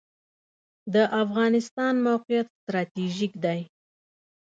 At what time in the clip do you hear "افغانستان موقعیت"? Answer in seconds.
1.23-2.47